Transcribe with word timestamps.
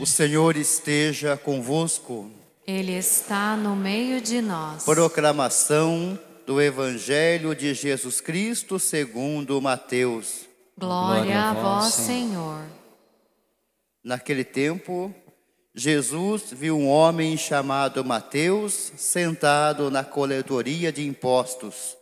O 0.00 0.06
Senhor 0.06 0.56
esteja 0.56 1.36
convosco. 1.36 2.30
Ele 2.66 2.92
está 2.92 3.56
no 3.56 3.76
meio 3.76 4.20
de 4.20 4.40
nós. 4.40 4.84
Proclamação 4.84 6.18
do 6.44 6.60
Evangelho 6.60 7.54
de 7.54 7.72
Jesus 7.74 8.20
Cristo 8.20 8.78
segundo 8.78 9.60
Mateus. 9.62 10.46
Glória 10.76 11.40
a 11.40 11.52
vós, 11.54 11.94
Senhor. 11.94 12.64
Naquele 14.02 14.42
tempo, 14.42 15.14
Jesus 15.72 16.46
viu 16.50 16.76
um 16.76 16.88
homem 16.88 17.36
chamado 17.36 18.04
Mateus 18.04 18.92
sentado 18.96 19.90
na 19.90 20.02
coletoria 20.02 20.92
de 20.92 21.06
impostos 21.06 21.96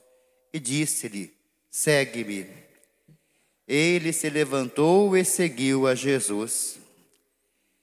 e 0.52 0.58
disse-lhe: 0.58 1.32
Segue-me. 1.70 2.46
Ele 3.68 4.12
se 4.12 4.30
levantou 4.30 5.16
e 5.16 5.24
seguiu 5.24 5.86
a 5.86 5.94
Jesus. 5.94 6.81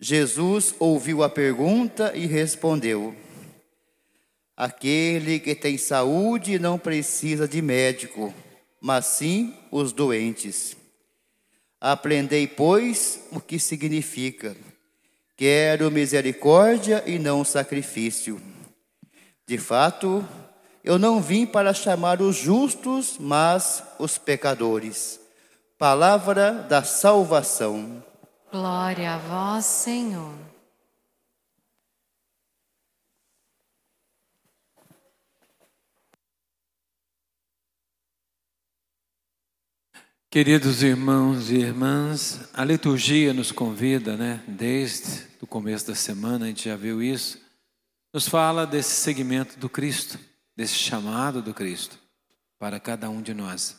Jesus 0.00 0.74
ouviu 0.78 1.22
a 1.24 1.28
pergunta 1.28 2.12
e 2.14 2.26
respondeu: 2.26 3.14
Aquele 4.56 5.40
que 5.40 5.54
tem 5.54 5.76
saúde 5.76 6.58
não 6.58 6.78
precisa 6.78 7.48
de 7.48 7.60
médico, 7.60 8.32
mas 8.80 9.06
sim 9.06 9.54
os 9.70 9.92
doentes. 9.92 10.76
Aprendei, 11.80 12.46
pois, 12.46 13.20
o 13.32 13.40
que 13.40 13.58
significa: 13.58 14.56
quero 15.36 15.90
misericórdia 15.90 17.02
e 17.06 17.18
não 17.18 17.44
sacrifício. 17.44 18.40
De 19.46 19.58
fato, 19.58 20.26
eu 20.84 20.98
não 20.98 21.20
vim 21.20 21.44
para 21.44 21.74
chamar 21.74 22.22
os 22.22 22.36
justos, 22.36 23.16
mas 23.18 23.82
os 23.98 24.16
pecadores. 24.16 25.18
Palavra 25.76 26.52
da 26.52 26.82
salvação. 26.82 28.02
Glória 28.50 29.12
a 29.12 29.18
vós, 29.18 29.66
Senhor. 29.66 30.34
Queridos 40.30 40.82
irmãos 40.82 41.50
e 41.50 41.56
irmãs, 41.56 42.48
a 42.54 42.64
liturgia 42.64 43.34
nos 43.34 43.52
convida, 43.52 44.16
né, 44.16 44.42
desde 44.48 45.26
o 45.42 45.46
começo 45.46 45.86
da 45.86 45.94
semana, 45.94 46.46
a 46.46 46.48
gente 46.48 46.70
já 46.70 46.76
viu 46.76 47.02
isso, 47.02 47.38
nos 48.14 48.26
fala 48.26 48.66
desse 48.66 48.94
segmento 49.02 49.58
do 49.58 49.68
Cristo, 49.68 50.18
desse 50.56 50.74
chamado 50.74 51.42
do 51.42 51.52
Cristo 51.52 51.98
para 52.58 52.80
cada 52.80 53.10
um 53.10 53.20
de 53.20 53.34
nós. 53.34 53.76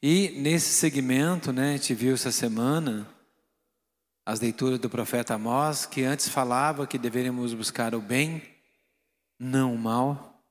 E 0.00 0.28
nesse 0.40 0.72
segmento, 0.72 1.52
né, 1.52 1.70
a 1.70 1.76
gente 1.76 1.94
viu 1.94 2.14
essa 2.14 2.30
semana 2.30 3.13
as 4.24 4.40
leituras 4.40 4.78
do 4.78 4.88
profeta 4.88 5.34
Amós, 5.34 5.84
que 5.84 6.02
antes 6.02 6.28
falava 6.28 6.86
que 6.86 6.96
deveríamos 6.96 7.52
buscar 7.52 7.94
o 7.94 8.00
bem, 8.00 8.42
não 9.38 9.74
o 9.74 9.78
mal, 9.78 10.42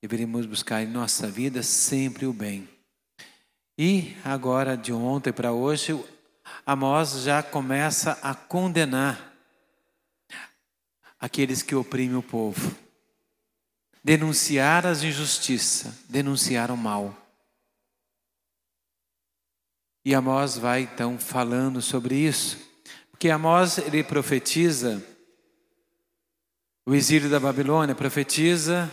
deveríamos 0.00 0.46
buscar 0.46 0.82
em 0.82 0.86
nossa 0.86 1.28
vida 1.28 1.62
sempre 1.62 2.26
o 2.26 2.32
bem. 2.32 2.68
E 3.76 4.16
agora, 4.24 4.76
de 4.76 4.92
ontem 4.92 5.32
para 5.32 5.52
hoje, 5.52 5.98
Amós 6.64 7.22
já 7.22 7.42
começa 7.42 8.18
a 8.22 8.34
condenar 8.34 9.32
aqueles 11.18 11.62
que 11.62 11.74
oprimem 11.74 12.16
o 12.16 12.22
povo, 12.22 12.76
denunciar 14.04 14.86
as 14.86 15.02
injustiças, 15.02 15.92
denunciar 16.08 16.70
o 16.70 16.76
mal. 16.76 17.16
E 20.04 20.14
Amós 20.14 20.58
vai 20.58 20.82
então 20.82 21.18
falando 21.18 21.80
sobre 21.80 22.16
isso. 22.16 22.71
Porque 23.22 23.30
Amós 23.30 23.78
ele 23.78 24.02
profetiza 24.02 25.00
o 26.84 26.92
exílio 26.92 27.30
da 27.30 27.38
Babilônia, 27.38 27.94
profetiza 27.94 28.90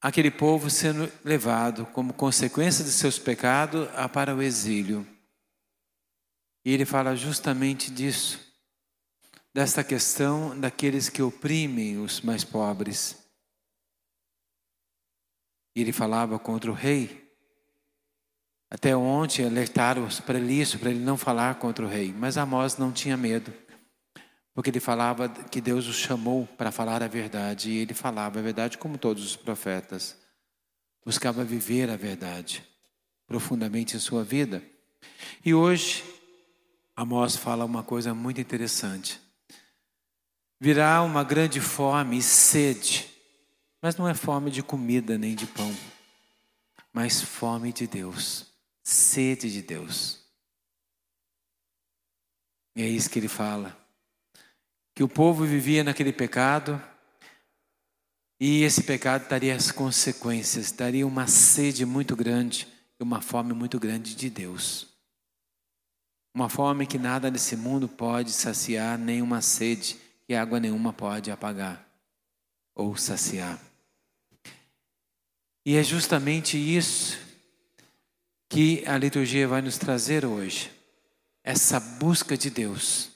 aquele 0.00 0.28
povo 0.28 0.68
sendo 0.68 1.08
levado 1.24 1.86
como 1.86 2.12
consequência 2.12 2.84
de 2.84 2.90
seus 2.90 3.16
pecados 3.16 3.88
para 4.12 4.34
o 4.34 4.42
exílio. 4.42 5.06
E 6.64 6.74
ele 6.74 6.84
fala 6.84 7.14
justamente 7.14 7.92
disso, 7.92 8.40
desta 9.54 9.84
questão 9.84 10.58
daqueles 10.58 11.08
que 11.08 11.22
oprimem 11.22 11.98
os 11.98 12.20
mais 12.22 12.42
pobres. 12.42 13.24
E 15.76 15.80
ele 15.80 15.92
falava 15.92 16.40
contra 16.40 16.72
o 16.72 16.74
rei, 16.74 17.27
até 18.70 18.94
ontem 18.94 19.46
alertaram 19.46 20.06
para 20.26 20.38
ele 20.38 20.60
isso, 20.60 20.78
para 20.78 20.90
ele 20.90 21.00
não 21.00 21.16
falar 21.16 21.54
contra 21.54 21.84
o 21.84 21.88
rei. 21.88 22.12
Mas 22.12 22.36
Amós 22.36 22.76
não 22.76 22.92
tinha 22.92 23.16
medo, 23.16 23.52
porque 24.54 24.68
ele 24.68 24.80
falava 24.80 25.28
que 25.28 25.60
Deus 25.60 25.86
o 25.86 25.92
chamou 25.92 26.46
para 26.46 26.70
falar 26.70 27.02
a 27.02 27.08
verdade. 27.08 27.70
E 27.70 27.78
ele 27.78 27.94
falava 27.94 28.38
a 28.38 28.42
verdade 28.42 28.76
como 28.76 28.98
todos 28.98 29.24
os 29.24 29.36
profetas. 29.36 30.18
Buscava 31.04 31.44
viver 31.44 31.88
a 31.88 31.96
verdade 31.96 32.62
profundamente 33.26 33.96
em 33.96 34.00
sua 34.00 34.22
vida. 34.22 34.62
E 35.44 35.54
hoje, 35.54 36.04
Amós 36.94 37.36
fala 37.36 37.64
uma 37.64 37.82
coisa 37.82 38.12
muito 38.12 38.40
interessante. 38.40 39.18
Virá 40.60 41.02
uma 41.02 41.24
grande 41.24 41.60
fome 41.60 42.18
e 42.18 42.22
sede, 42.22 43.08
mas 43.80 43.96
não 43.96 44.08
é 44.08 44.12
fome 44.12 44.50
de 44.50 44.62
comida 44.62 45.16
nem 45.16 45.34
de 45.36 45.46
pão, 45.46 45.72
mas 46.92 47.22
fome 47.22 47.72
de 47.72 47.86
Deus 47.86 48.47
sede 48.88 49.52
de 49.52 49.60
Deus. 49.60 50.18
E 52.74 52.82
é 52.82 52.88
isso 52.88 53.10
que 53.10 53.18
ele 53.18 53.28
fala. 53.28 53.76
Que 54.94 55.02
o 55.02 55.08
povo 55.08 55.44
vivia 55.44 55.84
naquele 55.84 56.12
pecado 56.12 56.80
e 58.40 58.62
esse 58.62 58.82
pecado 58.82 59.28
daria 59.28 59.54
as 59.54 59.70
consequências, 59.70 60.72
daria 60.72 61.06
uma 61.06 61.26
sede 61.26 61.84
muito 61.84 62.16
grande 62.16 62.66
e 62.98 63.02
uma 63.02 63.20
fome 63.20 63.52
muito 63.52 63.78
grande 63.78 64.14
de 64.14 64.30
Deus. 64.30 64.86
Uma 66.34 66.48
fome 66.48 66.86
que 66.86 66.98
nada 66.98 67.30
nesse 67.30 67.56
mundo 67.56 67.88
pode 67.88 68.32
saciar, 68.32 68.96
nem 68.96 69.20
uma 69.20 69.42
sede 69.42 69.98
que 70.26 70.34
água 70.34 70.58
nenhuma 70.58 70.94
pode 70.94 71.30
apagar 71.30 71.86
ou 72.74 72.96
saciar. 72.96 73.60
E 75.66 75.76
é 75.76 75.82
justamente 75.82 76.56
isso 76.56 77.27
que 78.48 78.82
a 78.86 78.96
liturgia 78.96 79.46
vai 79.46 79.60
nos 79.60 79.76
trazer 79.76 80.24
hoje. 80.24 80.70
Essa 81.44 81.78
busca 81.78 82.36
de 82.36 82.48
Deus. 82.48 83.10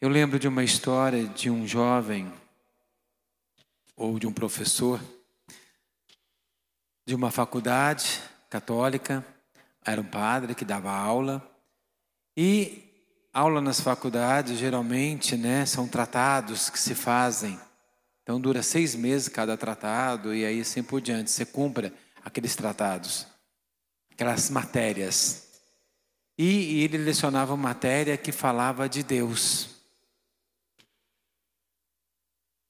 Eu 0.00 0.08
lembro 0.08 0.38
de 0.38 0.46
uma 0.46 0.62
história 0.62 1.26
de 1.26 1.50
um 1.50 1.66
jovem 1.66 2.32
ou 3.96 4.18
de 4.18 4.26
um 4.26 4.32
professor 4.32 5.00
de 7.06 7.14
uma 7.14 7.30
faculdade 7.30 8.20
católica, 8.48 9.24
era 9.84 10.00
um 10.00 10.04
padre 10.04 10.54
que 10.54 10.64
dava 10.64 10.92
aula 10.92 11.44
e 12.36 12.84
aula 13.32 13.60
nas 13.60 13.80
faculdades 13.80 14.58
geralmente, 14.58 15.36
né, 15.36 15.66
são 15.66 15.88
tratados 15.88 16.70
que 16.70 16.78
se 16.78 16.94
fazem. 16.94 17.58
Então 18.22 18.40
dura 18.40 18.62
seis 18.62 18.94
meses 18.94 19.28
cada 19.28 19.56
tratado 19.56 20.34
e 20.34 20.44
aí 20.44 20.60
assim 20.60 20.82
por 20.82 21.00
diante. 21.00 21.30
Você 21.30 21.44
cumpra 21.44 21.92
aqueles 22.24 22.54
tratados 22.54 23.26
aquelas 24.20 24.50
matérias. 24.50 25.48
E 26.36 26.84
ele 26.84 26.98
lecionava 26.98 27.56
matéria 27.56 28.18
que 28.18 28.30
falava 28.30 28.86
de 28.86 29.02
Deus. 29.02 29.70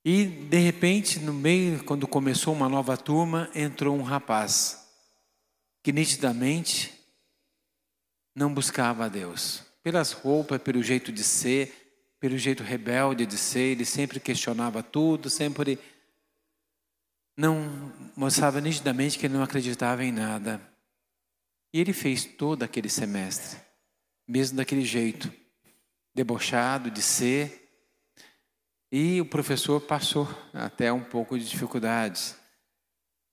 E 0.05 0.25
de 0.25 0.59
repente, 0.59 1.19
no 1.19 1.33
meio, 1.33 1.83
quando 1.83 2.07
começou 2.07 2.55
uma 2.55 2.69
nova 2.69 2.97
turma, 2.97 3.51
entrou 3.53 3.97
um 3.97 4.03
rapaz 4.03 4.89
que 5.83 5.93
nitidamente 5.93 6.95
não 8.35 8.55
buscava 8.55 9.07
a 9.07 9.09
Deus. 9.09 9.65
Pelas 9.83 10.13
roupas, 10.13 10.63
pelo 10.63 10.81
jeito 10.83 11.11
de 11.11 11.25
ser, 11.25 12.15
pelo 12.21 12.39
jeito 12.39 12.63
rebelde 12.63 13.27
de 13.27 13.37
ser, 13.37 13.73
ele 13.73 13.85
sempre 13.85 14.21
questionava 14.21 14.85
tudo, 14.85 15.29
sempre 15.29 15.81
não 17.37 17.93
mostrava 18.15 18.61
nitidamente 18.61 19.19
que 19.19 19.27
ele 19.27 19.35
não 19.35 19.43
acreditava 19.43 20.05
em 20.05 20.13
nada. 20.13 20.70
E 21.73 21.81
ele 21.81 21.93
fez 21.93 22.25
todo 22.25 22.63
aquele 22.63 22.89
semestre, 22.89 23.59
mesmo 24.27 24.57
daquele 24.57 24.85
jeito. 24.85 25.33
debochado 26.15 26.91
de 26.91 27.01
ser. 27.01 27.69
E 28.91 29.21
o 29.21 29.25
professor 29.25 29.81
passou 29.81 30.29
até 30.53 30.93
um 30.93 31.05
pouco 31.05 31.39
de 31.39 31.49
dificuldades. 31.49 32.37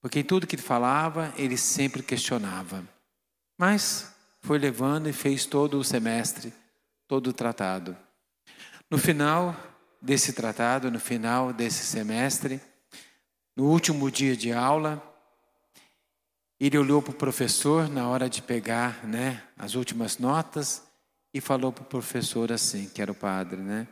Porque 0.00 0.20
em 0.20 0.24
tudo 0.24 0.46
que 0.46 0.54
ele 0.54 0.62
falava, 0.62 1.34
ele 1.36 1.56
sempre 1.56 2.02
questionava. 2.02 2.86
Mas 3.58 4.14
foi 4.40 4.58
levando 4.58 5.08
e 5.08 5.12
fez 5.12 5.44
todo 5.44 5.78
o 5.78 5.84
semestre, 5.84 6.54
todo 7.08 7.28
o 7.28 7.32
tratado. 7.32 7.96
No 8.88 8.96
final 8.96 9.56
desse 10.00 10.32
tratado, 10.32 10.90
no 10.90 11.00
final 11.00 11.52
desse 11.52 11.84
semestre, 11.84 12.60
no 13.56 13.64
último 13.64 14.08
dia 14.10 14.36
de 14.36 14.52
aula, 14.52 15.02
ele 16.60 16.76
olhou 16.76 17.00
para 17.00 17.12
o 17.12 17.16
professor 17.16 17.88
na 17.88 18.08
hora 18.08 18.28
de 18.28 18.42
pegar 18.42 19.06
né, 19.06 19.46
as 19.56 19.74
últimas 19.74 20.18
notas 20.18 20.82
e 21.32 21.40
falou 21.40 21.72
para 21.72 21.82
o 21.82 21.86
professor 21.86 22.50
assim, 22.50 22.88
que 22.88 23.00
era 23.00 23.12
o 23.12 23.14
padre, 23.14 23.60
né? 23.60 23.86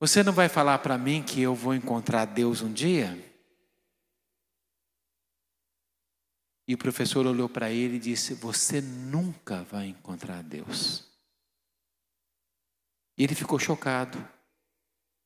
Você 0.00 0.22
não 0.22 0.32
vai 0.32 0.48
falar 0.48 0.78
para 0.78 0.96
mim 0.96 1.22
que 1.22 1.42
eu 1.42 1.54
vou 1.54 1.74
encontrar 1.74 2.24
Deus 2.24 2.62
um 2.62 2.72
dia? 2.72 3.18
E 6.68 6.74
o 6.74 6.78
professor 6.78 7.26
olhou 7.26 7.48
para 7.48 7.70
ele 7.70 7.96
e 7.96 8.00
disse: 8.00 8.34
Você 8.34 8.80
nunca 8.80 9.62
vai 9.64 9.86
encontrar 9.86 10.42
Deus. 10.42 11.08
E 13.16 13.24
ele 13.24 13.34
ficou 13.34 13.58
chocado 13.58 14.22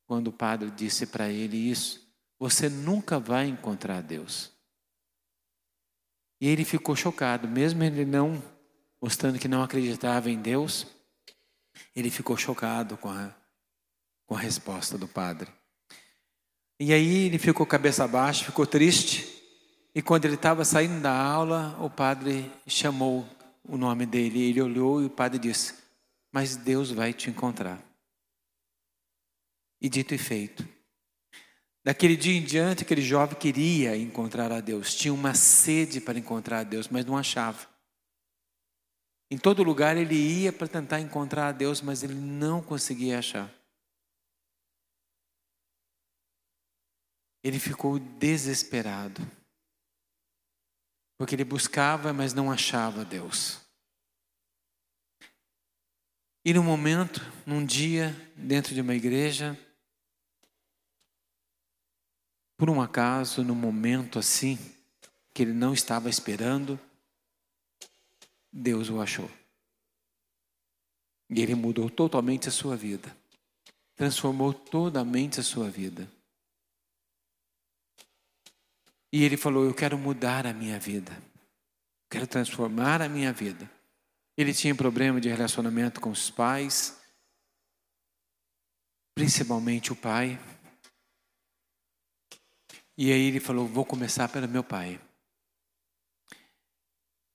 quando 0.07 0.29
o 0.29 0.33
padre 0.33 0.71
disse 0.71 1.05
para 1.05 1.29
ele 1.29 1.57
isso. 1.57 2.01
Você 2.39 2.69
nunca 2.69 3.19
vai 3.19 3.45
encontrar 3.45 4.01
Deus. 4.01 4.52
E 6.39 6.47
ele 6.47 6.65
ficou 6.65 6.95
chocado, 6.95 7.47
mesmo 7.47 7.83
ele 7.83 8.05
não 8.05 8.41
mostrando 9.03 9.37
que 9.37 9.49
não 9.49 9.61
acreditava 9.61 10.31
em 10.31 10.37
Deus, 10.37 10.87
ele 11.93 12.09
ficou 12.09 12.37
chocado 12.37 12.95
com 12.95 13.09
a, 13.09 13.35
com 14.25 14.33
a 14.33 14.39
resposta 14.39 14.97
do 14.97 15.09
padre. 15.09 15.51
E 16.79 16.93
aí 16.93 17.25
ele 17.25 17.37
ficou 17.37 17.65
cabeça 17.65 18.07
baixa, 18.07 18.45
ficou 18.45 18.65
triste. 18.65 19.27
E 19.93 20.01
quando 20.01 20.23
ele 20.23 20.35
estava 20.35 20.63
saindo 20.63 21.01
da 21.01 21.13
aula, 21.13 21.77
o 21.81 21.89
padre 21.89 22.49
chamou 22.65 23.27
o 23.63 23.77
nome 23.77 24.05
dele. 24.05 24.41
Ele 24.41 24.61
olhou 24.61 25.01
e 25.01 25.05
o 25.05 25.09
padre 25.09 25.37
disse: 25.37 25.75
Mas 26.31 26.55
Deus 26.55 26.89
vai 26.89 27.11
te 27.11 27.29
encontrar. 27.29 27.83
E 29.81 29.89
dito 29.89 30.15
e 30.15 30.17
feito. 30.17 30.65
Daquele 31.83 32.15
dia 32.15 32.37
em 32.37 32.43
diante, 32.43 32.83
aquele 32.83 33.01
jovem 33.01 33.37
queria 33.37 33.97
encontrar 33.97 34.51
a 34.51 34.61
Deus, 34.61 34.95
tinha 34.95 35.13
uma 35.13 35.33
sede 35.33 35.99
para 35.99 36.17
encontrar 36.17 36.59
a 36.59 36.63
Deus, 36.63 36.87
mas 36.87 37.05
não 37.05 37.17
achava. 37.17 37.67
Em 39.29 39.37
todo 39.37 39.63
lugar 39.63 39.97
ele 39.97 40.15
ia 40.15 40.53
para 40.53 40.67
tentar 40.67 41.01
encontrar 41.01 41.49
a 41.49 41.51
Deus, 41.51 41.81
mas 41.81 42.01
ele 42.01 42.13
não 42.13 42.61
conseguia 42.61 43.19
achar. 43.19 43.51
Ele 47.43 47.59
ficou 47.59 47.99
desesperado. 47.99 49.21
Porque 51.17 51.35
ele 51.35 51.43
buscava, 51.43 52.13
mas 52.13 52.33
não 52.33 52.51
achava 52.51 53.03
Deus. 53.03 53.59
E 56.45 56.53
no 56.53 56.63
momento, 56.63 57.21
num 57.45 57.65
dia, 57.65 58.15
dentro 58.35 58.73
de 58.73 58.81
uma 58.81 58.93
igreja, 58.93 59.57
por 62.57 62.69
um 62.69 62.81
acaso, 62.81 63.43
num 63.43 63.55
momento 63.55 64.19
assim, 64.19 64.57
que 65.33 65.41
ele 65.41 65.53
não 65.53 65.73
estava 65.73 66.09
esperando, 66.09 66.79
Deus 68.51 68.89
o 68.89 69.01
achou. 69.01 69.29
E 71.29 71.41
ele 71.41 71.55
mudou 71.55 71.89
totalmente 71.89 72.47
a 72.47 72.51
sua 72.51 72.75
vida. 72.75 73.15
Transformou 73.95 74.53
totalmente 74.53 75.39
a 75.39 75.43
sua 75.43 75.69
vida. 75.69 76.07
E 79.11 79.23
ele 79.23 79.37
falou: 79.37 79.65
Eu 79.65 79.73
quero 79.73 79.97
mudar 79.97 80.45
a 80.45 80.53
minha 80.53 80.79
vida. 80.79 81.15
Quero 82.09 82.27
transformar 82.27 83.01
a 83.01 83.09
minha 83.09 83.33
vida. 83.33 83.69
Ele 84.37 84.53
tinha 84.53 84.73
problema 84.73 85.21
de 85.21 85.29
relacionamento 85.29 86.01
com 86.01 86.09
os 86.09 86.29
pais, 86.29 86.99
principalmente 89.15 89.91
o 89.91 89.95
pai. 89.95 90.39
E 92.97 93.11
aí 93.11 93.27
ele 93.27 93.39
falou: 93.39 93.67
Vou 93.67 93.85
começar 93.85 94.29
pelo 94.29 94.47
meu 94.47 94.63
pai. 94.63 94.99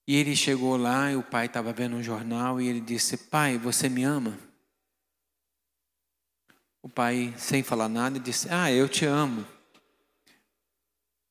E 0.07 0.17
ele 0.17 0.35
chegou 0.35 0.77
lá 0.77 1.13
e 1.13 1.17
o 1.17 1.23
pai 1.23 1.47
estava 1.47 1.73
vendo 1.73 1.97
um 1.97 2.03
jornal 2.03 2.61
e 2.61 2.67
ele 2.67 2.81
disse: 2.81 3.17
Pai, 3.17 3.59
você 3.59 3.89
me 3.89 4.05
ama? 4.05 4.39
O 6.83 6.89
pai, 6.89 7.35
sem 7.37 7.63
falar 7.63 7.89
nada, 7.89 8.19
disse: 8.19 8.49
Ah, 8.51 8.73
eu 8.73 8.89
te 8.89 9.05
amo. 9.05 9.47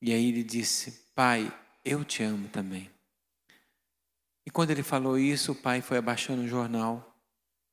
E 0.01 0.13
aí 0.13 0.29
ele 0.29 0.43
disse: 0.43 0.91
Pai, 1.15 1.51
eu 1.83 2.05
te 2.05 2.21
amo 2.21 2.47
também. 2.49 2.91
E 4.45 4.51
quando 4.51 4.71
ele 4.71 4.83
falou 4.83 5.17
isso, 5.17 5.53
o 5.53 5.55
pai 5.55 5.81
foi 5.81 5.97
abaixando 5.97 6.43
o 6.43 6.47
jornal 6.47 7.17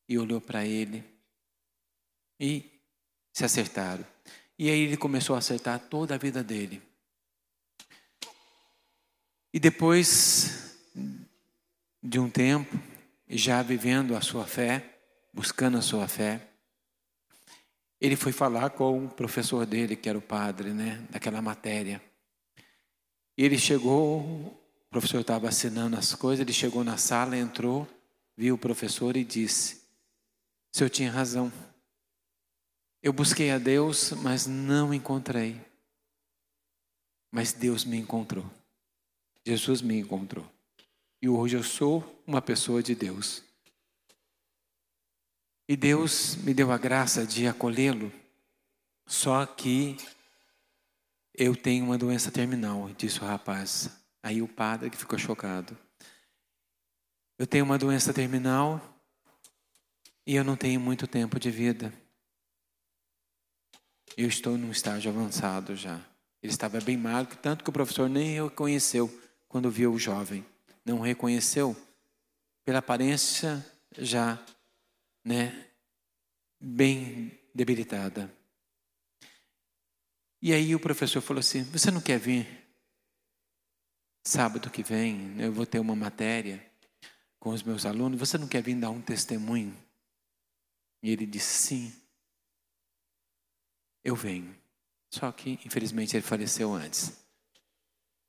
e 0.08 0.18
olhou 0.18 0.40
para 0.40 0.64
ele 0.64 1.04
e 2.40 2.80
se 3.32 3.44
acertaram. 3.44 4.04
E 4.58 4.70
aí 4.70 4.80
ele 4.80 4.96
começou 4.96 5.34
a 5.34 5.38
acertar 5.38 5.78
toda 5.78 6.14
a 6.14 6.18
vida 6.18 6.42
dele. 6.42 6.80
E 9.52 9.58
depois 9.58 10.76
de 12.02 12.18
um 12.18 12.28
tempo, 12.28 12.78
já 13.28 13.62
vivendo 13.62 14.16
a 14.16 14.20
sua 14.20 14.46
fé, 14.46 14.98
buscando 15.32 15.78
a 15.78 15.82
sua 15.82 16.06
fé, 16.06 16.48
ele 18.00 18.16
foi 18.16 18.32
falar 18.32 18.70
com 18.70 19.06
o 19.06 19.08
professor 19.08 19.64
dele, 19.64 19.96
que 19.96 20.08
era 20.08 20.18
o 20.18 20.22
padre, 20.22 20.72
né, 20.72 21.04
daquela 21.10 21.40
matéria. 21.40 22.02
E 23.36 23.44
ele 23.44 23.58
chegou, 23.58 24.20
o 24.20 24.60
professor 24.90 25.20
estava 25.20 25.48
assinando 25.48 25.96
as 25.96 26.14
coisas, 26.14 26.40
ele 26.40 26.52
chegou 26.52 26.84
na 26.84 26.96
sala, 26.96 27.36
entrou, 27.36 27.88
viu 28.36 28.54
o 28.54 28.58
professor 28.58 29.16
e 29.16 29.24
disse: 29.24 29.82
Se 30.70 30.84
eu 30.84 30.90
tinha 30.90 31.10
razão. 31.10 31.52
Eu 33.04 33.12
busquei 33.12 33.50
a 33.50 33.58
Deus, 33.58 34.12
mas 34.12 34.46
não 34.46 34.94
encontrei. 34.94 35.60
Mas 37.30 37.52
Deus 37.52 37.84
me 37.84 37.98
encontrou. 37.98 38.50
Jesus 39.46 39.82
me 39.82 39.98
encontrou. 39.98 40.50
E 41.20 41.28
hoje 41.28 41.54
eu 41.54 41.62
sou 41.62 42.22
uma 42.26 42.40
pessoa 42.40 42.82
de 42.82 42.94
Deus. 42.94 43.44
E 45.68 45.76
Deus 45.76 46.36
me 46.36 46.54
deu 46.54 46.72
a 46.72 46.78
graça 46.78 47.26
de 47.26 47.46
acolhê-lo. 47.46 48.10
Só 49.06 49.44
que 49.44 49.98
eu 51.34 51.54
tenho 51.54 51.84
uma 51.84 51.98
doença 51.98 52.30
terminal, 52.30 52.88
disse 52.96 53.20
o 53.20 53.26
rapaz. 53.26 53.90
Aí 54.22 54.40
o 54.40 54.48
padre 54.48 54.88
que 54.88 54.96
ficou 54.96 55.18
chocado. 55.18 55.76
Eu 57.38 57.46
tenho 57.46 57.66
uma 57.66 57.76
doença 57.76 58.14
terminal 58.14 58.80
e 60.26 60.34
eu 60.34 60.42
não 60.42 60.56
tenho 60.56 60.80
muito 60.80 61.06
tempo 61.06 61.38
de 61.38 61.50
vida. 61.50 61.92
Eu 64.16 64.28
estou 64.28 64.56
num 64.56 64.70
estágio 64.70 65.10
avançado 65.10 65.74
já. 65.74 66.00
Ele 66.42 66.52
estava 66.52 66.80
bem 66.80 66.96
magro, 66.96 67.36
tanto 67.38 67.64
que 67.64 67.70
o 67.70 67.72
professor 67.72 68.08
nem 68.08 68.42
reconheceu 68.42 69.10
quando 69.48 69.70
viu 69.70 69.92
o 69.92 69.98
jovem. 69.98 70.44
Não 70.84 71.00
reconheceu 71.00 71.76
pela 72.64 72.78
aparência 72.78 73.64
já, 73.96 74.38
né, 75.24 75.66
bem 76.60 77.32
debilitada. 77.54 78.30
E 80.40 80.52
aí 80.52 80.74
o 80.74 80.80
professor 80.80 81.22
falou 81.22 81.40
assim: 81.40 81.62
Você 81.64 81.90
não 81.90 82.00
quer 82.00 82.18
vir? 82.18 82.46
Sábado 84.26 84.70
que 84.70 84.82
vem 84.82 85.40
eu 85.40 85.52
vou 85.52 85.64
ter 85.64 85.78
uma 85.78 85.96
matéria 85.96 86.64
com 87.38 87.50
os 87.50 87.62
meus 87.62 87.86
alunos. 87.86 88.18
Você 88.18 88.36
não 88.36 88.48
quer 88.48 88.62
vir 88.62 88.74
dar 88.74 88.90
um 88.90 89.00
testemunho? 89.00 89.74
E 91.02 91.10
ele 91.10 91.24
disse: 91.24 91.68
Sim, 91.68 91.92
eu 94.04 94.14
venho. 94.14 94.54
Só 95.10 95.32
que, 95.32 95.58
infelizmente, 95.64 96.16
ele 96.16 96.22
faleceu 96.22 96.72
antes. 96.72 97.12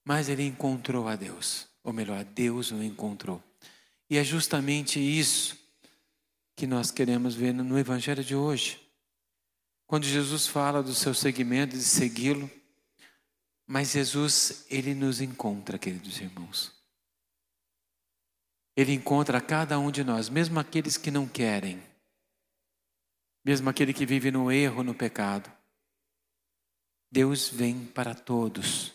Mas 0.03 0.29
ele 0.29 0.43
encontrou 0.43 1.07
a 1.07 1.15
Deus, 1.15 1.67
ou 1.83 1.91
melhor, 1.91 2.23
Deus 2.23 2.71
o 2.71 2.81
encontrou. 2.81 3.43
E 4.09 4.17
é 4.17 4.23
justamente 4.23 4.99
isso 4.99 5.57
que 6.55 6.65
nós 6.65 6.91
queremos 6.91 7.35
ver 7.35 7.53
no 7.53 7.77
Evangelho 7.77 8.23
de 8.23 8.35
hoje. 8.35 8.79
Quando 9.87 10.05
Jesus 10.05 10.47
fala 10.47 10.81
do 10.81 10.93
seu 10.93 11.13
seguimento, 11.13 11.75
de 11.75 11.83
segui-lo, 11.83 12.49
mas 13.67 13.91
Jesus, 13.91 14.65
ele 14.69 14.93
nos 14.93 15.21
encontra, 15.21 15.77
queridos 15.77 16.19
irmãos. 16.19 16.71
Ele 18.75 18.93
encontra 18.93 19.41
cada 19.41 19.79
um 19.79 19.89
de 19.89 20.03
nós, 20.03 20.29
mesmo 20.29 20.59
aqueles 20.59 20.97
que 20.97 21.09
não 21.09 21.27
querem, 21.27 21.81
mesmo 23.43 23.69
aquele 23.69 23.93
que 23.93 24.05
vive 24.05 24.31
no 24.31 24.51
erro, 24.51 24.83
no 24.83 24.93
pecado. 24.93 25.51
Deus 27.11 27.49
vem 27.49 27.79
para 27.79 28.13
todos. 28.13 28.93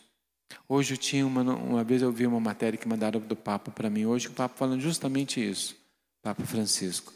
Hoje 0.68 0.94
eu 0.94 0.98
tinha 0.98 1.26
uma, 1.26 1.42
uma 1.42 1.84
vez 1.84 2.02
eu 2.02 2.12
vi 2.12 2.26
uma 2.26 2.40
matéria 2.40 2.78
que 2.78 2.88
mandaram 2.88 3.20
do 3.20 3.36
Papa 3.36 3.70
para 3.70 3.90
mim 3.90 4.06
hoje, 4.06 4.28
o 4.28 4.32
Papa 4.32 4.54
falando 4.56 4.80
justamente 4.80 5.40
isso, 5.40 5.76
Papa 6.22 6.44
Francisco. 6.44 7.12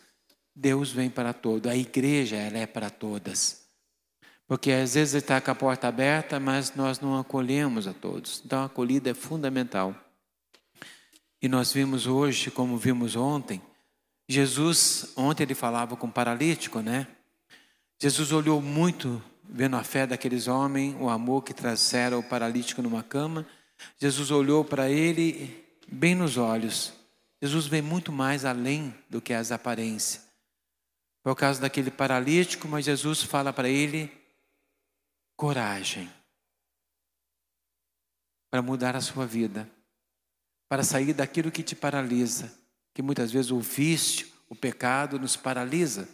Deus 0.54 0.90
vem 0.92 1.10
para 1.10 1.32
todo, 1.32 1.68
a 1.68 1.76
igreja 1.76 2.36
ela 2.36 2.58
é 2.58 2.66
para 2.66 2.90
todas. 2.90 3.64
Porque 4.46 4.70
às 4.70 4.94
vezes 4.94 5.14
está 5.14 5.40
com 5.40 5.50
a 5.50 5.54
porta 5.54 5.88
aberta, 5.88 6.38
mas 6.38 6.74
nós 6.74 7.00
não 7.00 7.18
acolhemos 7.18 7.86
a 7.88 7.94
todos. 7.94 8.42
Então 8.44 8.62
a 8.62 8.66
acolhida 8.66 9.10
é 9.10 9.14
fundamental. 9.14 9.94
E 11.40 11.48
nós 11.48 11.72
vimos 11.72 12.06
hoje, 12.06 12.50
como 12.50 12.76
vimos 12.76 13.16
ontem, 13.16 13.60
Jesus, 14.28 15.12
ontem 15.16 15.42
ele 15.42 15.54
falava 15.54 15.96
com 15.96 16.06
o 16.06 16.12
paralítico, 16.12 16.80
né? 16.80 17.06
Jesus 18.00 18.32
olhou 18.32 18.60
muito, 18.60 19.22
vendo 19.48 19.76
a 19.76 19.84
fé 19.84 20.06
daqueles 20.06 20.48
homens, 20.48 20.96
o 21.00 21.08
amor 21.08 21.42
que 21.42 21.54
trouxeram 21.54 22.18
o 22.18 22.22
paralítico 22.22 22.82
numa 22.82 23.02
cama. 23.02 23.46
Jesus 23.98 24.30
olhou 24.30 24.64
para 24.64 24.90
ele 24.90 25.64
bem 25.86 26.14
nos 26.14 26.36
olhos. 26.36 26.92
Jesus 27.40 27.66
vê 27.66 27.82
muito 27.82 28.10
mais 28.10 28.44
além 28.44 28.94
do 29.08 29.20
que 29.20 29.32
as 29.32 29.52
aparências. 29.52 30.24
Por 31.22 31.34
causa 31.34 31.60
daquele 31.60 31.90
paralítico, 31.90 32.68
mas 32.68 32.84
Jesus 32.84 33.22
fala 33.22 33.52
para 33.52 33.68
ele: 33.68 34.10
coragem 35.36 36.10
para 38.54 38.62
mudar 38.62 38.94
a 38.94 39.00
sua 39.00 39.26
vida, 39.26 39.68
para 40.68 40.84
sair 40.84 41.12
daquilo 41.12 41.50
que 41.50 41.60
te 41.60 41.74
paralisa, 41.74 42.56
que 42.94 43.02
muitas 43.02 43.32
vezes 43.32 43.50
o 43.50 43.58
vício, 43.58 44.28
o 44.48 44.54
pecado 44.54 45.18
nos 45.18 45.36
paralisa. 45.36 46.08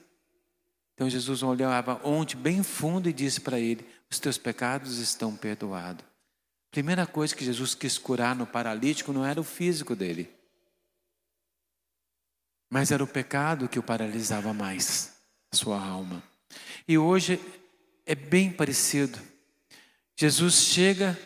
Então 1.00 1.08
Jesus 1.08 1.42
olhava 1.42 1.98
ontem 2.06 2.36
bem 2.36 2.62
fundo 2.62 3.08
e 3.08 3.12
disse 3.14 3.40
para 3.40 3.58
ele: 3.58 3.88
Os 4.10 4.18
teus 4.18 4.36
pecados 4.36 4.98
estão 4.98 5.34
perdoados. 5.34 6.04
Primeira 6.70 7.06
coisa 7.06 7.34
que 7.34 7.42
Jesus 7.42 7.74
quis 7.74 7.96
curar 7.96 8.36
no 8.36 8.46
paralítico 8.46 9.10
não 9.10 9.24
era 9.24 9.40
o 9.40 9.42
físico 9.42 9.96
dele, 9.96 10.30
mas 12.68 12.90
era 12.90 13.02
o 13.02 13.06
pecado 13.06 13.66
que 13.66 13.78
o 13.78 13.82
paralisava 13.82 14.52
mais, 14.52 15.14
a 15.50 15.56
sua 15.56 15.82
alma. 15.82 16.22
E 16.86 16.98
hoje 16.98 17.40
é 18.04 18.14
bem 18.14 18.52
parecido. 18.52 19.18
Jesus 20.14 20.52
chega 20.56 21.18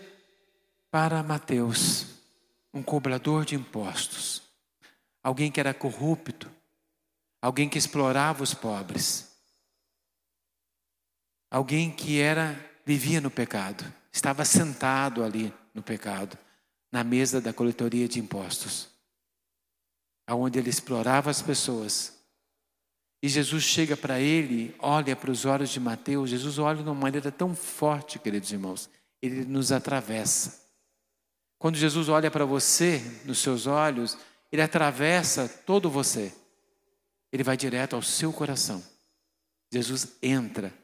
para 0.89 1.21
Mateus, 1.21 2.07
um 2.73 2.81
cobrador 2.81 3.45
de 3.45 3.57
impostos, 3.57 4.41
alguém 5.21 5.51
que 5.51 5.59
era 5.59 5.75
corrupto, 5.75 6.49
alguém 7.43 7.69
que 7.69 7.77
explorava 7.77 8.41
os 8.41 8.55
pobres, 8.55 9.34
alguém 11.55 11.89
que 11.89 12.21
era 12.21 12.59
vivia 12.85 13.21
no 13.21 13.31
pecado, 13.31 13.85
estava 14.11 14.45
sentado 14.45 15.23
ali 15.23 15.55
no 15.73 15.85
pecado, 15.85 16.37
na 16.91 17.05
mesa 17.05 17.41
da 17.41 17.53
coletoria 17.53 18.09
de 18.09 18.19
impostos, 18.19 18.89
aonde 20.27 20.59
ele 20.59 20.69
explorava 20.69 21.31
as 21.31 21.41
pessoas. 21.41 22.19
E 23.23 23.29
Jesus 23.29 23.63
chega 23.63 23.97
para 23.97 24.19
ele, 24.19 24.75
olha 24.81 25.15
para 25.15 25.31
os 25.31 25.45
olhos 25.45 25.71
de 25.71 25.79
Mateus, 25.79 26.31
Jesus 26.31 26.59
olha 26.59 26.83
de 26.83 26.89
uma 26.89 26.93
maneira 26.93 27.31
tão 27.31 27.55
forte, 27.55 28.19
queridos 28.19 28.51
irmãos, 28.51 28.91
ele 29.23 29.45
nos 29.45 29.71
atravessa. 29.71 30.61
Quando 31.57 31.77
Jesus 31.77 32.09
olha 32.09 32.33
para 32.33 32.45
você, 32.45 33.01
nos 33.25 33.39
seus 33.39 33.69
olhos, 33.69 34.19
ele 34.51 34.61
atravessa 34.61 35.49
todo 35.49 35.89
você. 35.89 36.35
Ele 37.33 37.45
vai 37.45 37.57
direto 37.57 37.95
ao 37.95 38.03
seu 38.03 38.33
coração. 38.33 38.85
Jesus 39.73 40.17
entra 40.21 40.83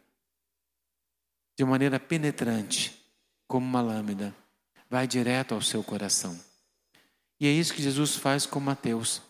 de 1.61 1.65
maneira 1.67 2.01
penetrante, 2.01 3.05
como 3.47 3.67
uma 3.67 3.83
lâmina, 3.83 4.35
vai 4.89 5.07
direto 5.07 5.55
ao 5.55 5.61
seu 5.61 5.85
coração. 5.85 6.43
E 7.39 7.47
é 7.47 7.51
isso 7.51 7.75
que 7.75 7.83
Jesus 7.83 8.17
faz 8.17 8.47
com 8.47 8.59
Mateus. 8.59 9.21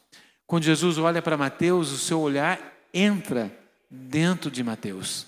Quando 0.46 0.62
Jesus 0.62 0.96
olha 0.96 1.20
para 1.20 1.36
Mateus, 1.36 1.90
o 1.90 1.98
seu 1.98 2.20
olhar 2.20 2.60
entra 2.94 3.52
dentro 3.90 4.48
de 4.48 4.62
Mateus 4.62 5.26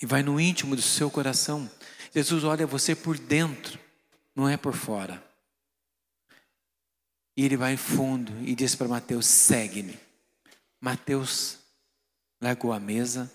e 0.00 0.06
vai 0.06 0.22
no 0.22 0.40
íntimo 0.40 0.74
do 0.74 0.80
seu 0.80 1.10
coração. 1.10 1.70
Jesus 2.14 2.42
olha 2.42 2.66
você 2.66 2.96
por 2.96 3.18
dentro, 3.18 3.78
não 4.34 4.48
é 4.48 4.56
por 4.56 4.72
fora. 4.72 5.22
E 7.36 7.44
ele 7.44 7.58
vai 7.58 7.76
fundo 7.76 8.32
e 8.40 8.54
diz 8.54 8.74
para 8.74 8.88
Mateus: 8.88 9.26
segue-me. 9.26 10.00
Mateus 10.80 11.58
largou 12.40 12.72
a 12.72 12.80
mesa, 12.80 13.30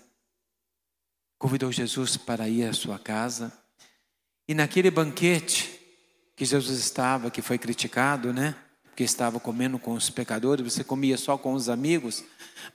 convidou 1.38 1.70
Jesus 1.70 2.16
para 2.16 2.48
ir 2.48 2.64
à 2.64 2.72
sua 2.72 2.98
casa, 2.98 3.52
e 4.48 4.54
naquele 4.54 4.90
banquete 4.90 5.80
que 6.36 6.44
Jesus 6.44 6.78
estava, 6.78 7.30
que 7.30 7.42
foi 7.42 7.58
criticado, 7.58 8.32
né? 8.32 8.54
Porque 8.84 9.02
estava 9.02 9.40
comendo 9.40 9.78
com 9.78 9.94
os 9.94 10.08
pecadores, 10.08 10.72
você 10.72 10.84
comia 10.84 11.16
só 11.18 11.36
com 11.36 11.52
os 11.52 11.68
amigos, 11.68 12.24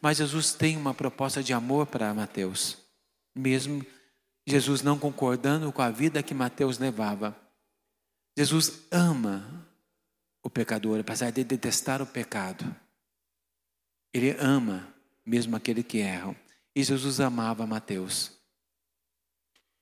mas 0.02 0.18
Jesus 0.18 0.54
tem 0.54 0.78
uma 0.78 0.94
proposta 0.94 1.42
de 1.42 1.54
amor 1.54 1.88
para 1.88 2.14
Mateus, 2.14 2.78
mesmo 3.36 3.86
Jesus 4.46 4.82
não 4.82 4.98
concordando 4.98 5.72
com 5.72 5.82
a 5.82 5.90
vida 5.90 6.22
que 6.22 6.34
Mateus 6.34 6.78
levava. 6.78 7.36
Jesus 8.38 8.84
ama 8.92 9.68
o 10.44 10.50
pecador, 10.50 11.00
apesar 11.00 11.32
de 11.32 11.44
detestar 11.44 12.02
o 12.02 12.06
pecado. 12.06 12.76
Ele 14.14 14.36
ama 14.40 14.88
mesmo 15.26 15.56
aquele 15.56 15.84
que 15.84 16.00
erra. 16.00 16.36
E 16.76 16.84
Jesus 16.84 17.20
amava 17.20 17.68
Mateus. 17.68 18.41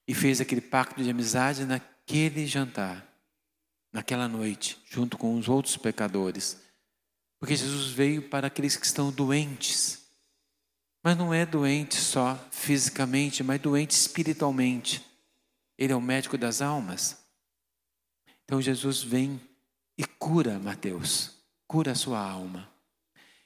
E 0.10 0.14
fez 0.16 0.42
aquele 0.42 0.60
pacto 0.60 1.04
de 1.04 1.12
amizade 1.12 1.66
naquele 1.66 2.48
jantar, 2.48 3.06
naquela 3.94 4.28
noite, 4.28 4.82
junto 4.90 5.20
com 5.20 5.38
os 5.38 5.48
outros 5.48 5.78
pecadores. 5.78 6.60
Porque 7.40 7.56
Jesus 7.56 7.92
veio 7.92 8.28
para 8.28 8.48
aqueles 8.48 8.76
que 8.76 8.88
estão 8.88 9.12
doentes. 9.12 10.10
Mas 11.04 11.16
não 11.16 11.32
é 11.32 11.46
doente 11.46 11.98
só 11.98 12.44
fisicamente, 12.50 13.44
mas 13.44 13.62
doente 13.62 13.92
espiritualmente. 13.92 15.06
Ele 15.78 15.94
é 15.94 15.96
o 15.96 16.02
médico 16.02 16.40
das 16.40 16.60
almas. 16.60 17.16
Então 18.46 18.60
Jesus 18.60 19.04
vem 19.04 19.40
e 19.96 20.04
cura 20.06 20.58
Mateus, 20.58 21.36
cura 21.68 21.92
a 21.92 21.96
sua 21.96 22.20
alma. 22.20 22.68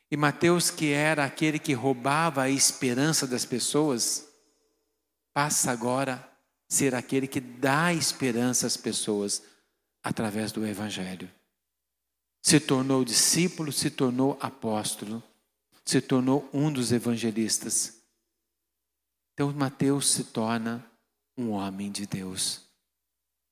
E 0.10 0.16
Mateus, 0.16 0.72
que 0.72 0.94
era 0.94 1.26
aquele 1.26 1.60
que 1.60 1.74
roubava 1.74 2.44
a 2.44 2.50
esperança 2.50 3.28
das 3.28 3.44
pessoas, 3.44 4.26
passa 5.34 5.70
agora 5.70 6.32
ser 6.74 6.96
aquele 6.96 7.28
que 7.28 7.40
dá 7.40 7.94
esperança 7.94 8.68
às 8.68 8.76
pessoas 8.78 9.44
através 10.04 10.52
do 10.52 10.66
Evangelho. 10.66 11.30
Se 12.42 12.60
tornou 12.60 13.06
discípulo, 13.06 13.72
se 13.72 13.90
tornou 13.90 14.38
apóstolo, 14.42 15.24
se 15.86 16.02
tornou 16.02 16.50
um 16.54 16.72
dos 16.72 16.92
evangelistas. 16.92 18.02
Então 19.34 19.52
Mateus 19.54 20.10
se 20.10 20.26
torna 20.26 20.86
um 21.38 21.52
homem 21.52 21.92
de 21.92 22.06
Deus. 22.06 22.62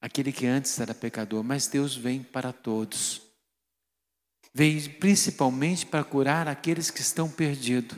Aquele 0.01 0.32
que 0.32 0.46
antes 0.46 0.78
era 0.80 0.94
pecador, 0.94 1.44
mas 1.44 1.68
Deus 1.68 1.96
vem 1.96 2.22
para 2.22 2.51
todos 2.51 3.32
veio 4.54 4.90
principalmente 5.00 5.86
para 5.86 6.04
curar 6.04 6.48
aqueles 6.48 6.92
que 6.92 7.01
estão 7.01 7.30
perdidos. 7.30 7.98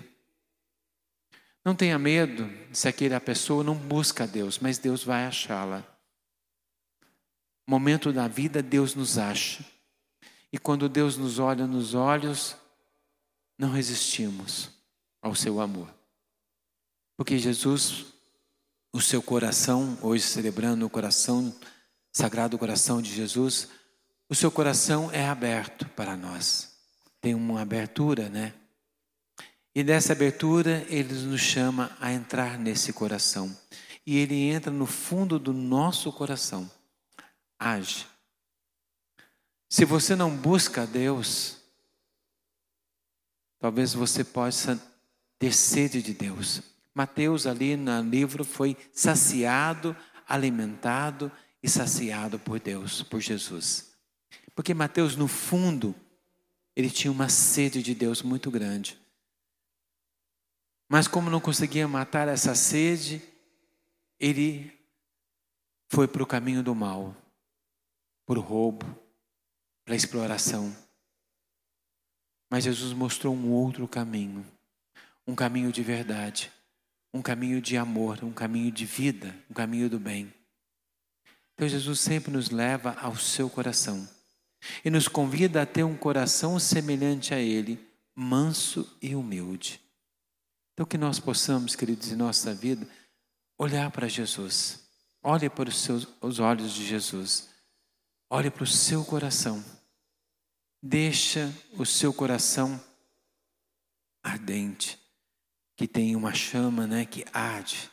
Não 1.64 1.76
tenha 1.76 1.98
medo 1.98 2.50
se 2.74 2.88
aquela 2.88 3.20
pessoa 3.20 3.64
não 3.64 3.76
busca 3.76 4.28
Deus, 4.28 4.60
mas 4.60 4.78
Deus 4.78 5.04
vai 5.04 5.26
achá-la. 5.26 5.84
Momento 7.66 8.12
da 8.12 8.28
vida, 8.28 8.62
Deus 8.62 8.94
nos 8.94 9.18
acha. 9.18 9.64
E 10.52 10.58
quando 10.58 10.90
Deus 10.90 11.16
nos 11.16 11.40
olha 11.40 11.66
nos 11.66 11.94
olhos, 11.94 12.56
não 13.58 13.72
resistimos 13.72 14.70
ao 15.22 15.34
seu 15.34 15.62
amor. 15.62 15.88
Porque 17.16 17.38
Jesus, 17.38 18.08
o 18.92 19.00
seu 19.00 19.22
coração, 19.22 19.98
hoje 20.02 20.26
celebrando 20.26 20.86
o 20.86 20.90
coração, 20.90 21.56
sagrado 22.12 22.58
coração 22.58 23.02
de 23.02 23.14
Jesus, 23.16 23.70
o 24.30 24.36
seu 24.36 24.52
coração 24.52 25.10
é 25.12 25.26
aberto 25.28 25.88
para 25.90 26.18
nós. 26.18 26.78
Tem 27.22 27.34
uma 27.34 27.62
abertura, 27.62 28.28
né? 28.30 28.54
E 29.76 29.84
dessa 29.84 30.14
abertura, 30.14 30.86
ele 30.88 31.14
nos 31.14 31.42
chama 31.42 31.96
a 32.00 32.12
entrar 32.12 32.60
nesse 32.60 32.94
coração. 32.94 33.56
E 34.06 34.18
ele 34.18 34.36
entra 34.36 34.72
no 34.72 34.86
fundo 34.86 35.40
do 35.40 35.52
nosso 35.52 36.12
coração. 36.12 36.70
Age. 37.58 38.06
Se 39.68 39.86
você 39.86 40.16
não 40.16 40.30
busca 40.36 40.86
Deus, 40.86 41.58
talvez 43.60 43.94
você 43.94 44.24
possa 44.24 44.80
ter 45.40 45.52
sede 45.52 46.04
de 46.04 46.14
Deus. 46.14 46.62
Mateus, 46.94 47.48
ali 47.48 47.76
no 47.76 48.02
livro, 48.02 48.46
foi 48.46 48.78
saciado, 48.94 49.98
alimentado 50.28 51.32
e 51.64 51.68
saciado 51.68 52.38
por 52.38 52.60
Deus, 52.60 53.02
por 53.02 53.20
Jesus. 53.20 53.94
Porque 54.54 54.74
Mateus, 54.76 55.16
no 55.16 55.28
fundo, 55.28 55.96
ele 56.76 56.92
tinha 56.92 57.12
uma 57.12 57.30
sede 57.30 57.82
de 57.82 57.96
Deus 57.96 58.22
muito 58.22 58.52
grande. 58.52 59.02
Mas 60.94 61.08
como 61.08 61.28
não 61.28 61.40
conseguia 61.40 61.88
matar 61.88 62.28
essa 62.28 62.54
sede, 62.54 63.20
ele 64.20 64.72
foi 65.90 66.08
para 66.08 66.22
o 66.22 66.28
caminho 66.28 66.62
do 66.62 66.76
mal, 66.76 67.18
para 68.28 68.38
o 68.38 68.44
roubo, 68.44 68.86
para 69.84 69.96
a 69.96 69.98
exploração. 69.98 70.72
Mas 72.48 72.66
Jesus 72.66 72.94
mostrou 72.94 73.34
um 73.34 73.50
outro 73.50 73.88
caminho. 73.88 74.46
um 75.26 75.34
caminho 75.34 75.72
de 75.72 75.82
verdade, 75.82 76.52
um 77.12 77.24
caminho 77.24 77.60
de 77.60 77.76
amor, 77.76 78.24
um 78.24 78.32
caminho 78.32 78.72
de 78.72 78.86
vida, 78.86 79.36
um 79.50 79.54
caminho 79.56 79.90
do 79.90 80.00
bem. 80.00 80.32
Então 81.56 81.68
Jesus 81.68 82.02
sempre 82.02 82.32
nos 82.32 82.52
leva 82.52 82.96
ao 83.02 83.16
seu 83.16 83.50
coração 83.50 84.08
e 84.86 84.92
nos 84.92 85.08
convida 85.08 85.60
a 85.60 85.66
ter 85.66 85.84
um 85.84 85.98
coração 85.98 86.60
semelhante 86.60 87.34
a 87.34 87.40
Ele, 87.40 87.84
manso 88.16 88.96
e 89.02 89.16
humilde. 89.16 89.83
Então 90.74 90.86
que 90.86 90.98
nós 90.98 91.20
possamos, 91.20 91.76
queridos, 91.76 92.12
em 92.12 92.16
nossa 92.16 92.54
vida, 92.54 92.88
olhar 93.58 93.92
para 93.92 94.08
Jesus. 94.08 94.80
Olhe 95.22 95.50
para 95.50 95.70
os, 95.70 95.78
seus, 95.78 96.08
os 96.20 96.40
olhos 96.40 96.74
de 96.74 96.86
Jesus. 96.86 97.50
Olhe 98.30 98.50
para 98.50 98.64
o 98.64 98.68
seu 98.68 99.06
coração. 99.06 99.64
Deixa 100.82 101.54
o 101.78 101.86
seu 101.86 102.14
coração 102.14 102.82
ardente, 104.22 105.00
que 105.78 105.88
tem 105.88 106.16
uma 106.16 106.34
chama, 106.34 106.88
né, 106.88 107.06
que 107.06 107.26
arde. 107.32 107.90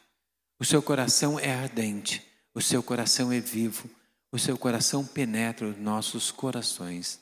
O 0.59 0.65
seu 0.65 0.83
coração 0.83 1.39
é 1.39 1.53
ardente, 1.53 2.27
o 2.55 2.61
seu 2.61 2.83
coração 2.83 3.31
é 3.31 3.41
vivo, 3.41 3.89
o 4.33 4.39
seu 4.39 4.57
coração 4.57 5.07
penetra 5.07 5.69
os 5.69 5.79
nossos 5.79 6.31
corações. 6.31 7.21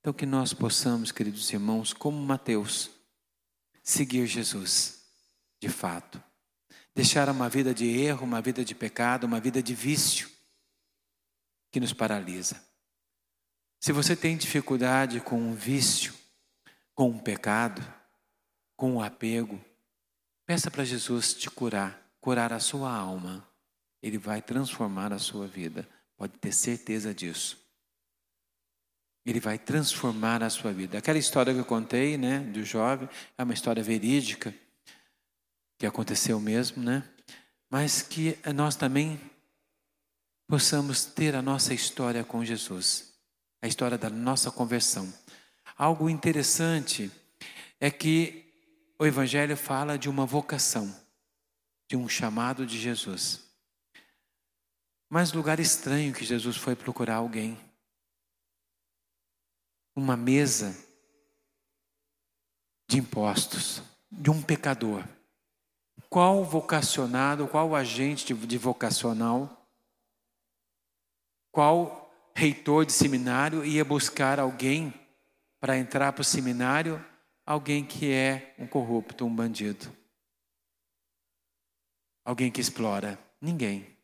Então 0.00 0.12
que 0.12 0.26
nós 0.26 0.52
possamos, 0.52 1.10
queridos 1.12 1.50
irmãos, 1.52 1.92
como 1.92 2.16
Mateus, 2.20 2.90
seguir 3.90 4.26
Jesus, 4.26 5.00
de 5.60 5.68
fato. 5.68 6.22
Deixar 6.94 7.28
uma 7.28 7.48
vida 7.48 7.74
de 7.74 7.86
erro, 7.86 8.24
uma 8.24 8.40
vida 8.40 8.64
de 8.64 8.74
pecado, 8.74 9.24
uma 9.24 9.40
vida 9.40 9.62
de 9.62 9.74
vício 9.74 10.30
que 11.70 11.80
nos 11.80 11.92
paralisa. 11.92 12.62
Se 13.80 13.92
você 13.92 14.14
tem 14.14 14.36
dificuldade 14.36 15.20
com 15.20 15.40
um 15.40 15.54
vício, 15.54 16.14
com 16.94 17.08
um 17.10 17.18
pecado, 17.18 17.82
com 18.76 18.96
o 18.96 19.02
apego, 19.02 19.62
peça 20.46 20.70
para 20.70 20.84
Jesus 20.84 21.34
te 21.34 21.50
curar, 21.50 22.14
curar 22.20 22.52
a 22.52 22.60
sua 22.60 22.92
alma. 22.92 23.46
Ele 24.02 24.18
vai 24.18 24.40
transformar 24.42 25.12
a 25.12 25.18
sua 25.18 25.46
vida. 25.46 25.88
Pode 26.16 26.38
ter 26.38 26.52
certeza 26.52 27.14
disso. 27.14 27.59
Ele 29.24 29.40
vai 29.40 29.58
transformar 29.58 30.42
a 30.42 30.50
sua 30.50 30.72
vida. 30.72 30.98
Aquela 30.98 31.18
história 31.18 31.52
que 31.52 31.60
eu 31.60 31.64
contei, 31.64 32.16
né, 32.16 32.40
do 32.40 32.64
jovem, 32.64 33.08
é 33.36 33.42
uma 33.42 33.54
história 33.54 33.82
verídica 33.82 34.54
que 35.78 35.86
aconteceu 35.86 36.40
mesmo, 36.40 36.82
né? 36.82 37.02
Mas 37.70 38.02
que 38.02 38.38
nós 38.54 38.76
também 38.76 39.20
possamos 40.46 41.04
ter 41.04 41.34
a 41.34 41.40
nossa 41.40 41.72
história 41.72 42.24
com 42.24 42.44
Jesus, 42.44 43.14
a 43.62 43.68
história 43.68 43.96
da 43.96 44.10
nossa 44.10 44.50
conversão. 44.50 45.12
Algo 45.76 46.10
interessante 46.10 47.10
é 47.78 47.90
que 47.90 48.52
o 48.98 49.06
Evangelho 49.06 49.56
fala 49.56 49.96
de 49.96 50.10
uma 50.10 50.26
vocação, 50.26 50.94
de 51.88 51.96
um 51.96 52.08
chamado 52.08 52.66
de 52.66 52.78
Jesus. 52.78 53.40
Mas 55.08 55.32
lugar 55.32 55.58
estranho 55.58 56.12
que 56.12 56.24
Jesus 56.24 56.56
foi 56.56 56.76
procurar 56.76 57.16
alguém. 57.16 57.58
Uma 59.94 60.16
mesa 60.16 60.76
de 62.88 62.98
impostos, 62.98 63.82
de 64.10 64.30
um 64.30 64.42
pecador. 64.42 65.04
Qual 66.08 66.44
vocacionado, 66.44 67.46
qual 67.46 67.74
agente 67.74 68.34
de 68.34 68.58
vocacional, 68.58 69.68
qual 71.52 72.12
reitor 72.34 72.84
de 72.84 72.92
seminário 72.92 73.64
ia 73.64 73.84
buscar 73.84 74.40
alguém 74.40 74.92
para 75.60 75.76
entrar 75.76 76.12
para 76.12 76.22
o 76.22 76.24
seminário 76.24 77.04
alguém 77.44 77.84
que 77.84 78.10
é 78.10 78.54
um 78.58 78.66
corrupto, 78.66 79.26
um 79.26 79.34
bandido. 79.34 79.94
Alguém 82.24 82.50
que 82.50 82.60
explora. 82.60 83.18
Ninguém. 83.40 83.96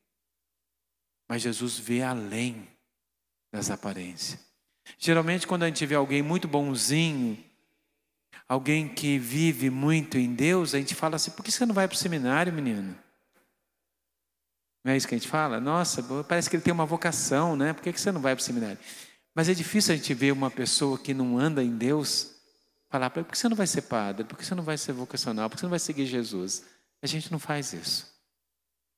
Mas 1.29 1.43
Jesus 1.43 1.79
vê 1.79 2.03
além 2.03 2.69
das 3.53 3.71
aparências. 3.71 4.45
Geralmente, 4.99 5.47
quando 5.47 5.65
a 5.65 5.67
gente 5.67 5.85
vê 5.85 5.95
alguém 5.95 6.23
muito 6.23 6.47
bonzinho, 6.47 7.43
alguém 8.49 8.89
que 8.89 9.19
vive 9.19 9.71
muito 9.71 10.17
em 10.19 10.35
Deus, 10.35 10.75
a 10.75 10.79
gente 10.79 10.95
fala 10.95 11.17
assim: 11.17 11.31
por 11.31 11.45
que 11.45 11.51
você 11.51 11.67
não 11.67 11.75
vai 11.75 11.89
para 11.89 11.95
o 11.95 11.99
seminário, 11.99 12.53
menino? 12.53 12.97
Não 14.85 14.93
é 14.93 14.97
isso 14.97 15.09
que 15.09 15.15
a 15.15 15.19
gente 15.19 15.29
fala? 15.29 15.59
Nossa, 15.59 16.01
parece 16.25 16.49
que 16.49 16.55
ele 16.55 16.63
tem 16.63 16.73
uma 16.73 16.87
vocação, 16.87 17.57
né? 17.57 17.73
Por 17.73 17.83
que 17.83 17.93
você 17.93 18.13
não 18.13 18.21
vai 18.21 18.37
para 18.37 18.43
o 18.43 18.45
seminário? 18.45 18.79
Mas 19.35 19.49
é 19.49 19.55
difícil 19.55 19.93
a 19.93 19.97
gente 19.97 20.15
ver 20.15 20.33
uma 20.33 20.51
pessoa 20.51 20.97
que 20.97 21.13
não 21.13 21.37
anda 21.39 21.63
em 21.63 21.77
Deus 21.77 22.37
falar 22.89 23.11
para 23.11 23.21
ele, 23.21 23.27
por 23.27 23.33
que 23.33 23.39
você 23.39 23.49
não 23.49 23.57
vai 23.57 23.67
ser 23.67 23.83
padre? 23.83 24.25
Por 24.25 24.39
que 24.39 24.47
você 24.47 24.55
não 24.55 24.63
vai 24.63 24.79
ser 24.79 24.93
vocacional? 24.93 25.51
Por 25.51 25.57
que 25.57 25.61
você 25.61 25.67
não 25.67 25.71
vai 25.71 25.79
seguir 25.79 26.07
Jesus? 26.07 26.65
A 27.03 27.07
gente 27.07 27.31
não 27.31 27.39
faz 27.39 27.73
isso. 27.73 28.15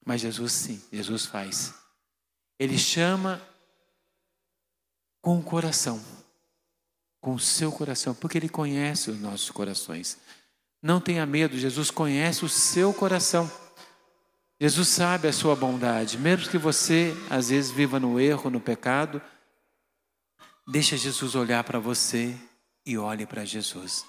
Mas 0.05 0.21
Jesus 0.21 0.53
sim, 0.53 0.83
Jesus 0.93 1.27
faz. 1.27 1.75
Ele 2.59 2.79
chama 2.79 3.43
com 5.29 5.37
o 5.37 5.43
coração, 5.43 6.03
com 7.21 7.35
o 7.35 7.39
seu 7.39 7.71
coração, 7.71 8.15
porque 8.15 8.39
Ele 8.39 8.49
conhece 8.49 9.11
os 9.11 9.21
nossos 9.21 9.51
corações. 9.51 10.17
Não 10.83 11.03
tenha 11.03 11.27
medo, 11.27 11.59
Jesus 11.59 11.91
conhece 11.91 12.47
o 12.47 12.49
seu 12.49 12.95
coração. 12.95 13.51
Jesus 14.59 14.89
sabe 14.89 15.29
a 15.29 15.33
sua 15.35 15.55
bondade, 15.55 16.17
mesmo 16.17 16.51
que 16.51 16.57
você 16.57 17.15
às 17.29 17.51
vezes 17.51 17.71
viva 17.71 18.01
no 18.01 18.19
erro, 18.19 18.49
no 18.49 18.59
pecado, 18.59 19.21
deixa 20.67 20.97
Jesus 20.97 21.35
olhar 21.35 21.63
para 21.63 21.79
você 21.79 22.35
e 22.87 22.97
olhe 22.97 23.27
para 23.27 23.45
Jesus. 23.45 24.07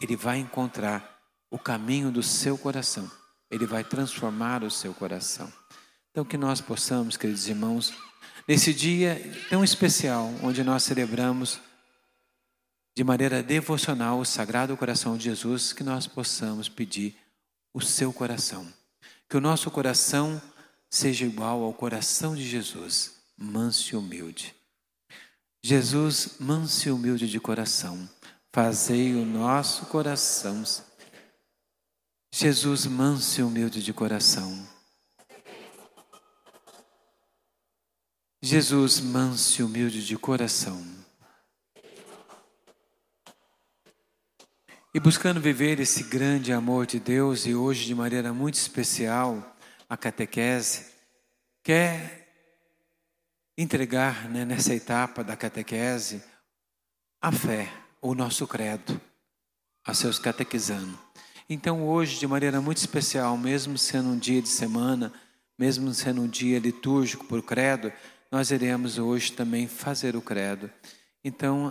Ele 0.00 0.14
vai 0.14 0.38
encontrar 0.38 1.20
o 1.50 1.58
caminho 1.58 2.12
do 2.12 2.22
seu 2.22 2.56
coração. 2.56 3.10
Ele 3.50 3.66
vai 3.66 3.82
transformar 3.82 4.62
o 4.62 4.70
seu 4.70 4.94
coração. 4.94 5.52
Então, 6.12 6.24
que 6.24 6.36
nós 6.36 6.60
possamos, 6.60 7.16
queridos 7.16 7.48
irmãos, 7.48 7.92
nesse 8.46 8.74
dia 8.74 9.20
tão 9.48 9.64
especial, 9.64 10.32
onde 10.42 10.62
nós 10.62 10.82
celebramos 10.82 11.60
de 12.96 13.02
maneira 13.02 13.42
devocional 13.42 14.20
o 14.20 14.24
Sagrado 14.24 14.76
Coração 14.76 15.16
de 15.16 15.24
Jesus, 15.24 15.72
que 15.72 15.82
nós 15.82 16.06
possamos 16.06 16.68
pedir 16.68 17.16
o 17.72 17.80
seu 17.80 18.12
coração. 18.12 18.66
Que 19.28 19.36
o 19.36 19.40
nosso 19.40 19.70
coração 19.70 20.40
seja 20.88 21.24
igual 21.24 21.62
ao 21.64 21.72
coração 21.72 22.36
de 22.36 22.48
Jesus, 22.48 23.16
manso 23.36 23.94
e 23.94 23.98
humilde. 23.98 24.54
Jesus, 25.60 26.36
manso 26.38 26.88
e 26.88 26.92
humilde 26.92 27.28
de 27.28 27.40
coração, 27.40 28.08
fazei 28.52 29.14
o 29.14 29.24
nosso 29.24 29.86
coração. 29.86 30.62
Jesus, 32.32 32.86
manso 32.86 33.40
e 33.40 33.42
humilde 33.42 33.82
de 33.82 33.92
coração. 33.92 34.73
Jesus, 38.46 39.00
manso 39.00 39.62
e 39.62 39.64
humilde 39.64 40.04
de 40.04 40.18
coração. 40.18 40.86
E 44.92 45.00
buscando 45.00 45.40
viver 45.40 45.80
esse 45.80 46.02
grande 46.02 46.52
amor 46.52 46.84
de 46.84 47.00
Deus, 47.00 47.46
e 47.46 47.54
hoje 47.54 47.86
de 47.86 47.94
maneira 47.94 48.34
muito 48.34 48.56
especial, 48.56 49.56
a 49.88 49.96
catequese, 49.96 50.88
quer 51.62 52.28
entregar 53.56 54.28
né, 54.28 54.44
nessa 54.44 54.74
etapa 54.74 55.24
da 55.24 55.34
catequese 55.34 56.22
a 57.22 57.32
fé, 57.32 57.72
o 58.02 58.14
nosso 58.14 58.46
credo, 58.46 59.00
a 59.82 59.94
seus 59.94 60.18
catequizando. 60.18 60.98
Então, 61.48 61.88
hoje, 61.88 62.18
de 62.18 62.26
maneira 62.26 62.60
muito 62.60 62.76
especial, 62.76 63.38
mesmo 63.38 63.78
sendo 63.78 64.10
um 64.10 64.18
dia 64.18 64.42
de 64.42 64.50
semana, 64.50 65.14
mesmo 65.58 65.94
sendo 65.94 66.20
um 66.20 66.28
dia 66.28 66.58
litúrgico 66.58 67.24
por 67.24 67.42
credo, 67.42 67.90
nós 68.34 68.50
iremos 68.50 68.98
hoje 68.98 69.30
também 69.30 69.68
fazer 69.68 70.16
o 70.16 70.20
credo. 70.20 70.68
Então, 71.24 71.70